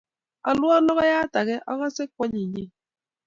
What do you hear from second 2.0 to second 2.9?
kwanyinyen.